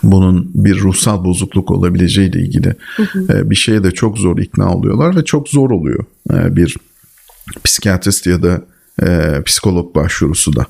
[0.03, 2.75] bunun bir ruhsal bozukluk olabileceğiyle ilgili
[3.29, 6.77] e, bir şeye de çok zor ikna oluyorlar ve çok zor oluyor e, bir
[7.63, 8.61] psikiyatrist ya da
[9.03, 10.65] e, psikolog başvurusu da.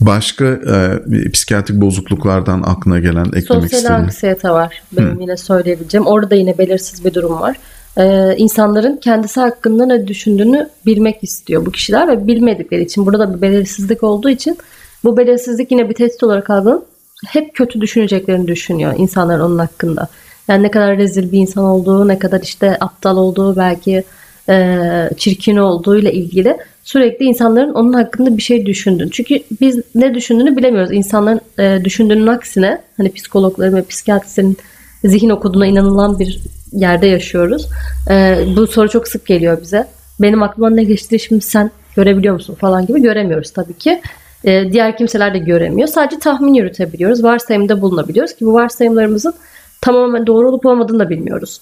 [0.00, 4.02] Başka e, psikiyatrik bozukluklardan aklına gelen eklemek Sosyal istediğim.
[4.02, 4.82] anksiyete var.
[4.92, 6.06] Benim yine söyleyebileceğim.
[6.06, 7.56] Orada yine belirsiz bir durum var.
[7.98, 13.34] Ee, insanların kendisi hakkında ne düşündüğünü bilmek istiyor bu kişiler ve bilmedikleri için burada da
[13.36, 14.58] bir belirsizlik olduğu için
[15.04, 16.86] bu belirsizlik yine bir tehdit olarak algılanıp
[17.26, 20.08] hep kötü düşüneceklerini düşünüyor insanlar onun hakkında.
[20.48, 24.04] Yani ne kadar rezil bir insan olduğu, ne kadar işte aptal olduğu, belki
[24.48, 24.76] e,
[25.16, 29.10] çirkin olduğuyla ilgili sürekli insanların onun hakkında bir şey düşündüğünü.
[29.10, 30.92] Çünkü biz ne düşündüğünü bilemiyoruz.
[30.92, 34.56] İnsanların e, düşündüğünün aksine hani psikologların ve psikiyatristlerin
[35.04, 36.40] zihin okuduğuna inanılan bir
[36.72, 37.68] yerde yaşıyoruz.
[38.10, 39.86] E, bu soru çok sık geliyor bize.
[40.20, 44.00] Benim aklıma ne geçti şimdi sen görebiliyor musun falan gibi göremiyoruz tabii ki.
[44.44, 45.88] E, diğer kimseler de göremiyor.
[45.88, 47.24] Sadece tahmin yürütebiliyoruz.
[47.24, 49.34] Varsayımda bulunabiliyoruz ki bu varsayımlarımızın
[49.80, 51.60] tamamen doğru olup olmadığını da bilmiyoruz.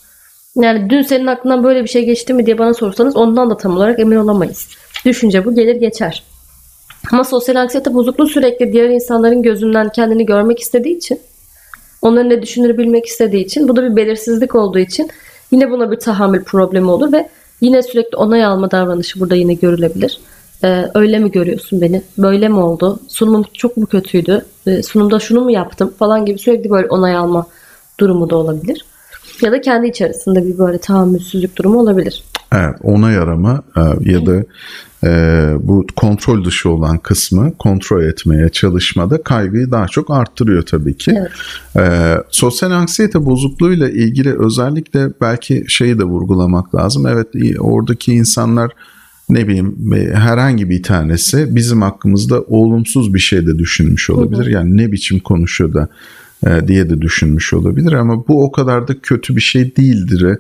[0.57, 3.77] Yani dün senin aklından böyle bir şey geçti mi diye bana sorsanız ondan da tam
[3.77, 4.69] olarak emin olamayız.
[5.05, 6.23] Düşünce bu gelir geçer.
[7.13, 11.21] Ama sosyal anksiyete bozukluğu sürekli diğer insanların gözünden kendini görmek istediği için
[12.03, 15.11] onların ne düşünür bilmek istediği için bu da bir belirsizlik olduğu için
[15.51, 17.29] yine buna bir tahammül problemi olur ve
[17.61, 20.21] yine sürekli onay alma davranışı burada yine görülebilir.
[20.65, 22.03] Ee, öyle mi görüyorsun beni?
[22.19, 23.01] Böyle mi oldu?
[23.09, 24.45] Sunumum çok mu kötüydü?
[24.67, 25.93] Ee, sunumda şunu mu yaptım?
[25.99, 27.47] Falan gibi sürekli böyle onay alma
[28.01, 28.85] durumu da olabilir.
[29.43, 32.25] Ya da kendi içerisinde bir böyle tahammülsüzlük durumu olabilir.
[32.53, 33.81] Evet, onay arama e,
[34.13, 34.45] ya da
[35.05, 35.11] e,
[35.61, 41.15] bu kontrol dışı olan kısmı kontrol etmeye çalışmada kaygıyı daha çok arttırıyor tabii ki.
[41.19, 41.31] Evet.
[41.87, 47.07] E, sosyal anksiyete bozukluğuyla ilgili özellikle belki şeyi de vurgulamak lazım.
[47.07, 47.27] Evet
[47.59, 48.71] oradaki insanlar
[49.29, 54.47] ne bileyim e, herhangi bir tanesi bizim hakkımızda olumsuz bir şey de düşünmüş olabilir.
[54.47, 55.89] Yani ne biçim konuşuyor da
[56.47, 60.39] e, diye de düşünmüş olabilir ama bu o kadar da kötü bir şey değildir.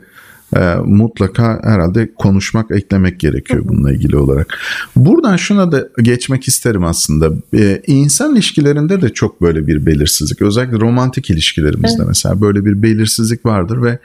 [0.57, 4.59] E, mutlaka herhalde konuşmak, eklemek gerekiyor bununla ilgili olarak.
[4.97, 7.31] Buradan şuna da geçmek isterim aslında.
[7.55, 10.43] E, insan ilişkilerinde de çok böyle bir belirsizlik.
[10.43, 13.99] Özellikle romantik ilişkilerimizde mesela böyle bir belirsizlik vardır ve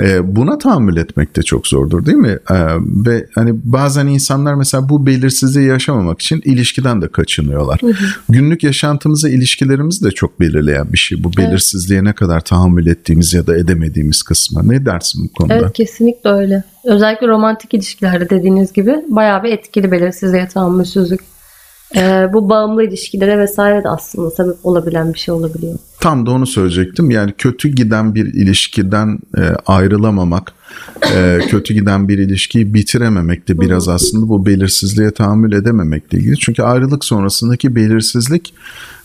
[0.00, 2.38] e, buna tahammül etmek de çok zordur değil mi?
[2.50, 7.80] E, ve hani bazen insanlar mesela bu belirsizliği yaşamamak için ilişkiden de kaçınıyorlar.
[8.28, 11.24] Günlük yaşantımızı, ilişkilerimizi de çok belirleyen bir şey.
[11.24, 14.68] Bu belirsizliğe ne kadar tahammül ettiğimiz ya da edemediğimiz kısmı.
[14.68, 15.54] Ne dersin bu konuda?
[15.54, 16.64] Evet kesinlikle öyle.
[16.84, 21.20] Özellikle romantik ilişkilerde dediğiniz gibi bayağı bir etkili belirsizliğe tahammülsüzlük.
[21.96, 25.78] Ee, bu bağımlı ilişkilere vesaire de aslında sebep olabilen bir şey olabiliyor.
[26.00, 27.10] Tam da onu söyleyecektim.
[27.10, 30.52] Yani kötü giden bir ilişkiden e, ayrılamamak,
[31.14, 36.38] e, kötü giden bir ilişkiyi bitirememek de biraz aslında bu belirsizliğe tahammül edememekle ilgili.
[36.38, 38.54] Çünkü ayrılık sonrasındaki belirsizlik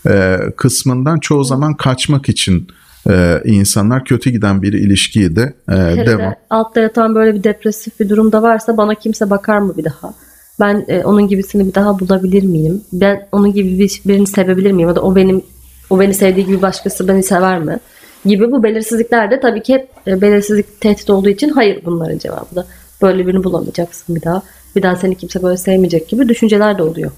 [0.08, 2.68] e, kısmından çoğu zaman kaçmak için
[3.08, 6.20] e, insanlar kötü giden bir ilişkiyi de e, Hele devam.
[6.20, 10.14] de altta yatan böyle bir depresif bir durumda varsa bana kimse bakar mı bir daha?
[10.60, 12.82] Ben e, onun gibisini bir daha bulabilir miyim?
[12.92, 14.88] Ben onun gibi bir, birini sevebilir miyim?
[14.88, 15.42] Ya da o benim
[15.90, 17.78] O beni sevdiği gibi başkası beni sever mi?
[18.24, 22.56] Gibi bu belirsizlikler de tabii ki hep e, belirsizlik tehdit olduğu için hayır bunların cevabı
[22.56, 22.66] da.
[23.02, 24.42] Böyle birini bulamayacaksın bir daha.
[24.76, 27.10] Bir daha seni kimse böyle sevmeyecek gibi düşünceler de oluyor.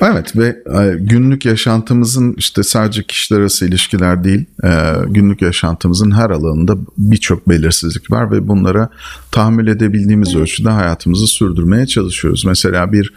[0.00, 6.30] Evet ve e, günlük yaşantımızın işte sadece kişiler arası ilişkiler değil, e, günlük yaşantımızın her
[6.30, 8.88] alanında birçok belirsizlik var ve bunlara
[9.32, 10.40] tahammül edebildiğimiz evet.
[10.40, 12.44] ölçüde hayatımızı sürdürmeye çalışıyoruz.
[12.44, 13.12] Mesela bir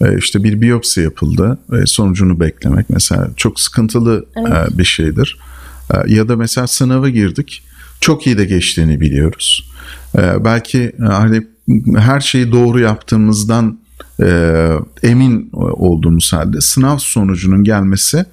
[0.00, 4.78] e, işte bir biyopsi yapıldı, sonucunu beklemek mesela çok sıkıntılı evet.
[4.78, 5.38] bir şeydir.
[6.06, 7.62] Ya da mesela sınava girdik,
[8.00, 9.70] çok iyi de geçtiğini biliyoruz.
[10.16, 11.46] Belki hani
[11.96, 13.78] her şeyi doğru yaptığımızdan
[14.22, 14.70] e,
[15.02, 18.24] emin olduğumuz halde sınav sonucunun gelmesi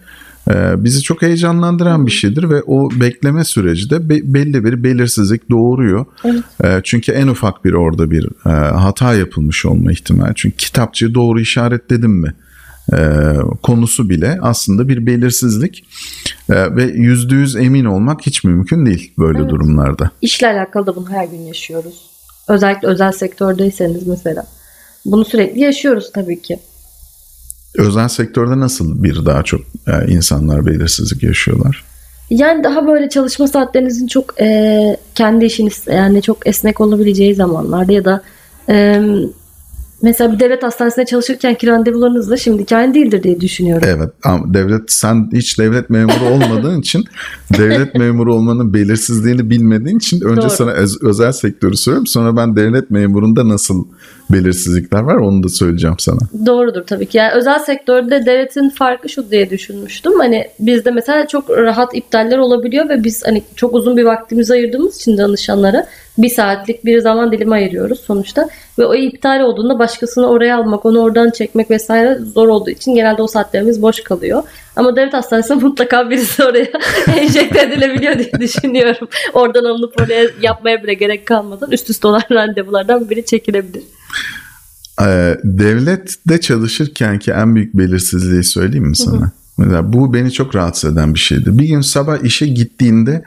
[0.50, 5.50] e, bizi çok heyecanlandıran bir şeydir ve o bekleme süreci de be, belli bir belirsizlik
[5.50, 6.06] doğuruyor.
[6.26, 6.44] Evet.
[6.64, 10.34] E, çünkü en ufak bir orada bir e, hata yapılmış olma ihtimali.
[10.36, 12.34] Çünkü kitapçıyı doğru işaretledim mi?
[12.94, 12.98] E,
[13.64, 15.86] konusu bile aslında bir belirsizlik
[16.50, 19.50] e, ve yüzde yüz emin olmak hiç mümkün değil böyle evet.
[19.50, 20.12] durumlarda.
[20.22, 22.15] İşle alakalı da bunu her gün yaşıyoruz.
[22.48, 24.46] Özellikle özel sektördeyseniz mesela.
[25.06, 26.60] Bunu sürekli yaşıyoruz tabii ki.
[27.78, 31.84] Özel sektörde nasıl bir daha çok yani insanlar belirsizlik yaşıyorlar?
[32.30, 38.06] Yani daha böyle çalışma saatlerinizin çok e, kendi işiniz yani çok esnek olabileceği zamanlarda ya
[38.06, 38.22] da
[38.70, 39.02] e,
[40.06, 43.88] Mesela bir devlet hastanesinde çalışırkenki randevularınız da şimdiki aynı değildir diye düşünüyorum.
[43.92, 47.06] Evet ama devlet sen hiç devlet memuru olmadığın için
[47.58, 50.50] devlet memuru olmanın belirsizliğini bilmediğin için önce Doğru.
[50.50, 53.86] sana öz, özel sektörü söylüyorum sonra ben devlet memurunda nasıl
[54.30, 56.20] belirsizlikler var onu da söyleyeceğim sana.
[56.46, 57.18] Doğrudur tabii ki.
[57.18, 60.20] Yani özel sektörde devletin farkı şu diye düşünmüştüm.
[60.20, 64.96] Hani bizde mesela çok rahat iptaller olabiliyor ve biz hani çok uzun bir vaktimizi ayırdığımız
[64.96, 68.50] için danışanlara bir saatlik bir zaman dilimi ayırıyoruz sonuçta.
[68.80, 73.22] Ve o iptal olduğunda başkasını oraya almak, onu oradan çekmek vesaire zor olduğu için genelde
[73.22, 74.44] o saatlerimiz boş kalıyor.
[74.76, 76.68] Ama devlet hastanesinde mutlaka birisi oraya
[77.18, 79.08] enjekte edilebiliyor diye düşünüyorum.
[79.34, 83.84] Oradan alınıp oraya yapmaya bile gerek kalmadan üst üste olan randevulardan biri çekilebilir.
[85.02, 89.22] Ee, devlette çalışırken ki en büyük belirsizliği söyleyeyim mi sana?
[89.22, 89.32] Hı hı.
[89.58, 91.60] Mesela bu beni çok rahatsız eden bir şeydi.
[91.60, 93.24] Bir gün sabah işe gittiğinde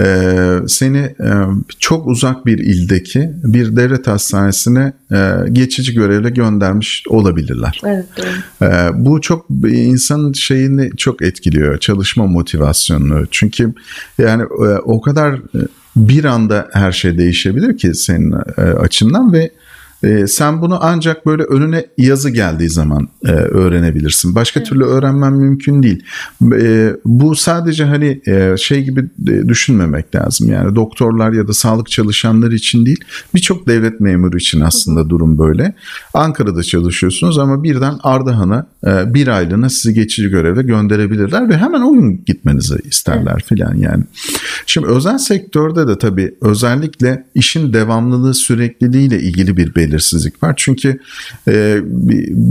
[0.00, 1.30] e, seni e,
[1.78, 7.80] çok uzak bir ildeki bir devlet hastanesine e, geçici görevle göndermiş olabilirler.
[7.84, 8.06] Evet.
[8.62, 13.26] E, bu çok insanın şeyini çok etkiliyor, çalışma motivasyonunu.
[13.30, 13.72] Çünkü
[14.18, 15.58] yani e, o kadar e,
[15.96, 19.50] bir anda her şey değişebilir ki senin e, açından ve
[20.04, 24.34] e, sen bunu ancak böyle önüne yazı geldiği zaman e, öğrenebilirsin.
[24.34, 24.68] Başka evet.
[24.68, 26.02] türlü öğrenmen mümkün değil.
[26.60, 30.52] E, bu sadece hani e, şey gibi e, düşünmemek lazım.
[30.52, 35.10] Yani doktorlar ya da sağlık çalışanları için değil, birçok devlet memuru için aslında Hı.
[35.10, 35.74] durum böyle.
[36.14, 41.92] Ankara'da çalışıyorsunuz ama birden Ardahan'a e, bir aylığına sizi geçici görevle gönderebilirler ve hemen o
[41.92, 43.44] gün gitmenizi isterler evet.
[43.44, 44.04] filan yani.
[44.66, 50.54] Şimdi özel sektörde de tabii özellikle işin devamlılığı sürekliliğiyle ilgili bir belirli belirsizlik var.
[50.56, 50.98] Çünkü
[51.48, 51.80] e,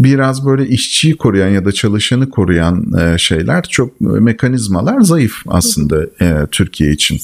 [0.03, 6.47] biraz böyle işçiyi koruyan ya da çalışanı koruyan e, şeyler çok mekanizmalar zayıf aslında e,
[6.51, 7.19] Türkiye için.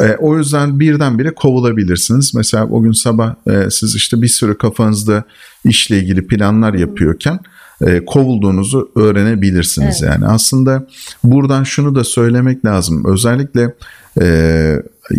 [0.00, 2.34] E, o yüzden birdenbire kovulabilirsiniz.
[2.34, 5.24] Mesela o gün sabah e, siz işte bir sürü kafanızda
[5.64, 7.38] işle ilgili planlar yapıyorken
[7.86, 10.12] e, kovulduğunuzu öğrenebilirsiniz evet.
[10.12, 10.26] yani.
[10.26, 10.86] Aslında
[11.24, 13.04] buradan şunu da söylemek lazım.
[13.04, 13.74] Özellikle
[14.20, 14.76] e,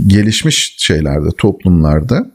[0.07, 2.31] gelişmiş şeylerde, toplumlarda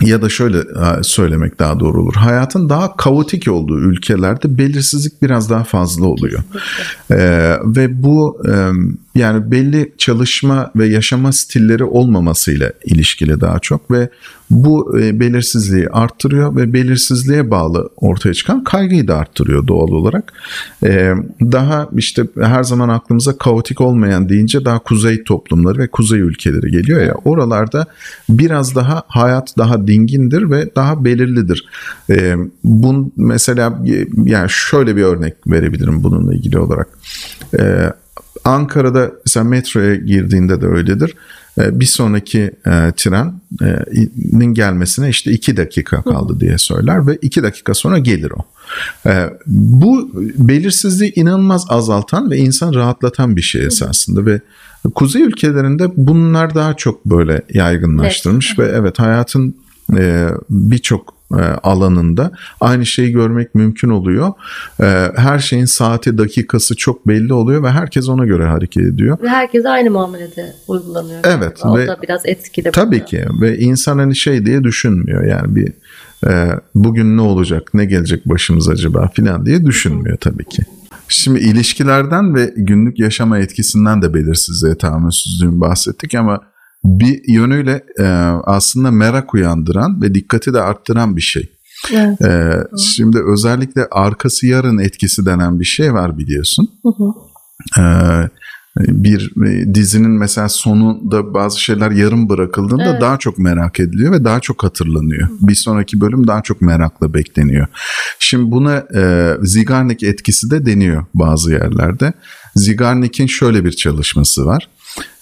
[0.00, 2.14] ya da şöyle e, söylemek daha doğru olur.
[2.14, 6.42] Hayatın daha kaotik olduğu ülkelerde belirsizlik biraz daha fazla oluyor.
[7.10, 8.70] Ee, ve bu e,
[9.20, 14.10] yani belli çalışma ve yaşama stilleri olmamasıyla ilişkili daha çok ve
[14.50, 20.32] bu e, belirsizliği arttırıyor ve belirsizliğe bağlı ortaya çıkan kaygıyı da arttırıyor doğal olarak.
[20.84, 26.70] E, daha işte her zaman aklımıza kaotik olmayan deyince daha kuzey toplumları ve kuzey ülkeleri
[26.70, 27.86] geliyor ya oralarda
[28.28, 31.64] biraz daha hayat daha dingindir ve daha belirlidir.
[32.10, 33.78] E, bun mesela
[34.24, 36.88] yani şöyle bir örnek verebilirim bununla ilgili olarak.
[38.46, 41.14] E, Ankara'da mesela metroya girdiğinde de öyledir.
[41.58, 47.74] Ee, bir sonraki e, trenin gelmesine işte iki dakika kaldı diye söyler ve iki dakika
[47.74, 48.44] sonra gelir o.
[49.08, 54.40] E, bu belirsizliği inanılmaz azaltan ve insan rahatlatan bir şey esasında ve
[54.94, 58.58] kuzey ülkelerinde bunlar daha çok böyle yaygınlaştırmış evet.
[58.58, 59.54] ve evet hayatın
[59.96, 61.19] e, birçok e,
[61.62, 64.32] alanında aynı şeyi görmek mümkün oluyor.
[64.80, 69.18] E, her şeyin saati, dakikası çok belli oluyor ve herkes ona göre hareket ediyor.
[69.22, 71.20] Ve herkes aynı muamelede uygulanıyor.
[71.24, 71.60] Evet.
[71.64, 72.70] O ve, da biraz etkili.
[72.70, 73.04] Tabii burada.
[73.04, 75.72] ki ve insan hani şey diye düşünmüyor yani bir
[76.26, 80.62] e, bugün ne olacak, ne gelecek başımız acaba filan diye düşünmüyor tabii ki.
[81.08, 86.40] Şimdi ilişkilerden ve günlük yaşama etkisinden de belirsizliğe tahammülsüzlüğün bahsettik ama
[86.84, 88.04] bir yönüyle e,
[88.44, 91.50] aslında merak uyandıran ve dikkati de arttıran bir şey.
[91.92, 92.20] Evet.
[92.22, 96.68] E, şimdi özellikle arkası yarın etkisi denen bir şey var biliyorsun.
[96.82, 97.12] Hı hı.
[97.78, 97.84] E,
[98.78, 103.00] bir e, dizinin mesela sonunda bazı şeyler yarım bırakıldığında Evet.
[103.00, 105.28] daha çok merak ediliyor ve daha çok hatırlanıyor.
[105.40, 107.66] Bir sonraki bölüm daha çok merakla bekleniyor.
[108.18, 112.12] Şimdi buna e, Zigarnik etkisi de deniyor bazı yerlerde.
[112.56, 114.68] Zigarnik'in şöyle bir çalışması var.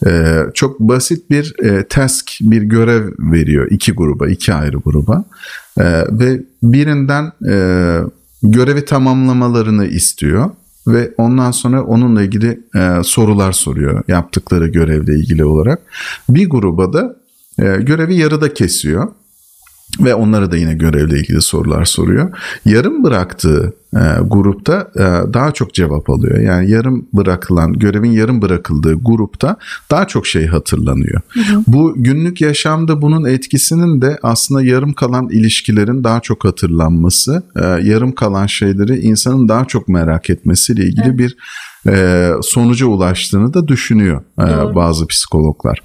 [0.06, 5.24] E, çok basit bir e, task, bir görev veriyor iki gruba, iki ayrı gruba.
[5.78, 7.54] E, ve birinden e,
[8.42, 10.50] görevi tamamlamalarını istiyor
[10.86, 15.80] ve ondan sonra onunla ilgili e, sorular soruyor yaptıkları görevle ilgili olarak.
[16.28, 17.16] Bir gruba da
[17.58, 19.08] görevi yarıda kesiyor
[20.00, 22.30] ve onlara da yine görevle ilgili sorular soruyor.
[22.64, 26.38] Yarım bıraktığı e, grupta e, daha çok cevap alıyor.
[26.38, 29.56] Yani yarım bırakılan, görevin yarım bırakıldığı grupta
[29.90, 31.20] daha çok şey hatırlanıyor.
[31.66, 38.12] Bu günlük yaşamda bunun etkisinin de aslında yarım kalan ilişkilerin daha çok hatırlanması, e, yarım
[38.12, 41.36] kalan şeyleri insanın daha çok merak etmesiyle ilgili bir
[41.86, 45.82] e, sonuca ulaştığını da düşünüyor e, bazı psikologlar.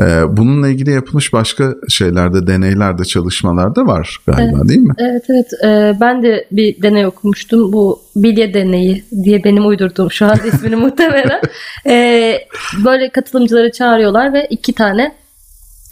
[0.00, 4.94] E, bununla ilgili yapılmış başka şeylerde, deneylerde, çalışmalarda var galiba değil mi?
[4.98, 10.26] Evet evet Ee, ben de bir deney okumuştum bu bilye deneyi diye benim uydurduğum şu
[10.26, 11.40] anda ismini muhtemelen
[11.86, 12.38] Ee,
[12.84, 15.14] böyle katılımcıları çağırıyorlar ve iki tane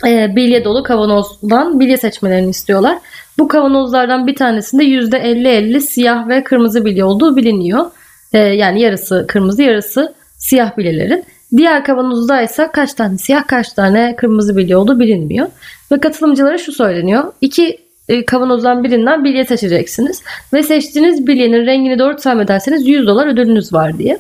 [0.07, 2.99] e, bilye dolu kavanozdan bilye seçmelerini istiyorlar.
[3.39, 7.87] Bu kavanozlardan bir tanesinde %50-50 siyah ve kırmızı bilye olduğu biliniyor.
[8.33, 11.25] Ee, yani yarısı kırmızı yarısı siyah bilyelerin.
[11.57, 15.47] Diğer kavanozda ise kaç tane siyah kaç tane kırmızı bilye olduğu bilinmiyor.
[15.93, 17.33] Ve katılımcılara şu söyleniyor.
[17.41, 20.23] İki e, kavanozdan birinden bilye seçeceksiniz.
[20.53, 24.19] Ve seçtiğiniz bilyenin rengini doğru tahmin ederseniz 100 dolar ödülünüz var diye.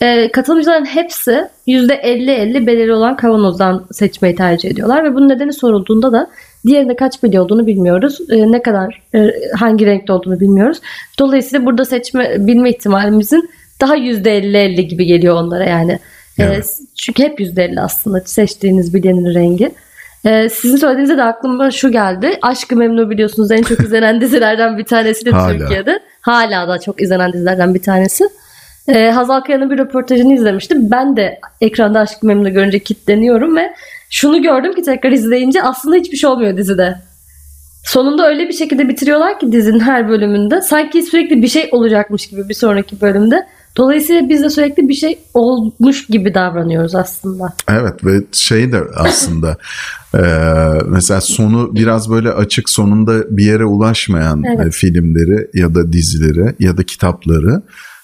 [0.00, 5.04] E, katılımcıların hepsi %50-50 belirli olan kavanozdan seçmeyi tercih ediyorlar.
[5.04, 6.30] Ve bunun nedeni sorulduğunda da
[6.66, 8.18] diğerinde kaç bilye olduğunu bilmiyoruz.
[8.30, 10.78] E, ne kadar e, hangi renkte olduğunu bilmiyoruz.
[11.18, 15.98] Dolayısıyla burada seçme bilme ihtimalimizin daha %50-50 gibi geliyor onlara yani.
[16.38, 16.78] E, Evet.
[16.94, 19.72] çünkü hep %50 aslında seçtiğiniz bilyenin rengi.
[20.26, 22.38] Ee, sizin söylediğinizde de aklıma şu geldi.
[22.42, 25.58] Aşkı Memnu biliyorsunuz en çok izlenen dizilerden bir tanesi de Hala.
[25.58, 26.00] Türkiye'de.
[26.20, 28.24] Hala da çok izlenen dizilerden bir tanesi.
[28.88, 30.90] Ee, Hazal Kaya'nın bir röportajını izlemiştim.
[30.90, 33.72] Ben de ekranda Aşkı Memnu görünce kilitleniyorum ve
[34.10, 36.96] şunu gördüm ki tekrar izleyince aslında hiçbir şey olmuyor dizide.
[37.84, 40.60] Sonunda öyle bir şekilde bitiriyorlar ki dizinin her bölümünde.
[40.60, 43.46] Sanki sürekli bir şey olacakmış gibi bir sonraki bölümde.
[43.76, 47.52] Dolayısıyla biz de sürekli bir şey olmuş gibi davranıyoruz aslında.
[47.70, 49.56] Evet ve şey de aslında
[50.14, 50.20] e,
[50.86, 54.72] mesela sonu biraz böyle açık sonunda bir yere ulaşmayan Evet.
[54.74, 57.62] filmleri ya da dizileri ya da kitapları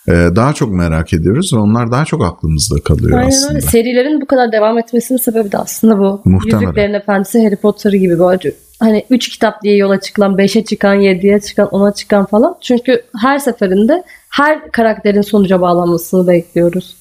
[0.09, 3.49] daha çok merak ediyoruz ve onlar daha çok aklımızda kalıyor Aynen aslında.
[3.49, 3.61] öyle.
[3.61, 6.23] Serilerin bu kadar devam etmesinin sebebi de aslında bu.
[6.25, 6.61] Muhtemelen.
[6.61, 11.41] Yüzüklerin Efendisi, Harry Potter gibi böyle hani 3 kitap diye yola çıkılan, 5'e çıkan, 7'ye
[11.41, 12.55] çıkan, 10'a çıkan falan.
[12.61, 16.97] Çünkü her seferinde her karakterin sonuca bağlanmasını bekliyoruz.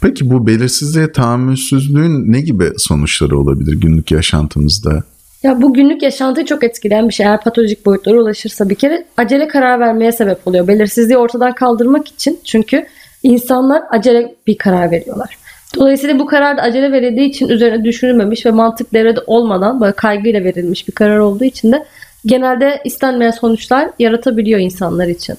[0.00, 5.02] Peki bu belirsizliğe tahammülsüzlüğün ne gibi sonuçları olabilir günlük yaşantımızda?
[5.42, 7.26] Ya bu günlük yaşantıyı çok etkileyen bir şey.
[7.26, 10.68] Eğer patolojik boyutlara ulaşırsa bir kere acele karar vermeye sebep oluyor.
[10.68, 12.86] Belirsizliği ortadan kaldırmak için çünkü
[13.22, 15.38] insanlar acele bir karar veriyorlar.
[15.76, 20.44] Dolayısıyla bu karar da acele verildiği için üzerine düşünülmemiş ve mantık devrede olmadan böyle kaygıyla
[20.44, 21.84] verilmiş bir karar olduğu için de
[22.26, 25.36] genelde istenmeyen sonuçlar yaratabiliyor insanlar için.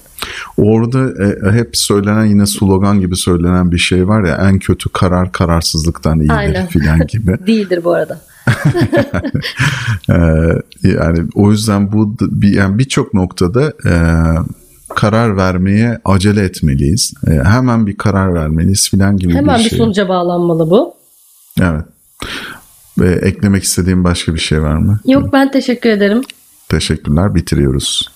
[0.56, 5.32] Orada e, hep söylenen yine slogan gibi söylenen bir şey var ya en kötü karar
[5.32, 6.66] kararsızlıktan iyidir Aynen.
[6.68, 7.36] filan gibi.
[7.46, 8.20] Değildir bu arada.
[10.10, 10.14] Ee,
[10.88, 13.94] yani o yüzden bu bir yani birçok noktada e,
[14.94, 17.14] karar vermeye acele etmeliyiz.
[17.26, 19.78] E, hemen bir karar vermeliyiz filan gibi Hemen bir bir şey.
[19.78, 20.94] sonuca bağlanmalı bu.
[21.60, 21.84] Evet.
[22.98, 25.00] Ve eklemek istediğim başka bir şey var mı?
[25.06, 26.22] Yok ben teşekkür ederim.
[26.68, 27.34] Teşekkürler.
[27.34, 28.13] Bitiriyoruz.